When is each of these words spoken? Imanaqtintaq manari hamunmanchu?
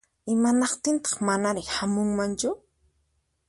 Imanaqtintaq 0.33 1.15
manari 1.27 1.61
hamunmanchu? 1.75 2.49